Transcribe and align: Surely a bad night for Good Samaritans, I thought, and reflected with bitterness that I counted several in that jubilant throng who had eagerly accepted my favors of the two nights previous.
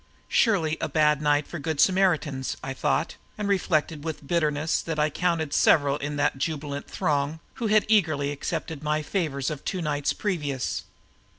Surely 0.29 0.79
a 0.81 0.89
bad 0.89 1.21
night 1.21 1.45
for 1.45 1.59
Good 1.59 1.79
Samaritans, 1.79 2.57
I 2.63 2.73
thought, 2.73 3.17
and 3.37 3.47
reflected 3.47 4.03
with 4.03 4.25
bitterness 4.25 4.81
that 4.81 4.97
I 4.97 5.11
counted 5.11 5.53
several 5.53 5.97
in 5.97 6.15
that 6.15 6.39
jubilant 6.39 6.87
throng 6.89 7.39
who 7.61 7.67
had 7.67 7.85
eagerly 7.87 8.31
accepted 8.31 8.81
my 8.81 9.03
favors 9.03 9.51
of 9.51 9.59
the 9.59 9.65
two 9.65 9.79
nights 9.83 10.11
previous. 10.11 10.85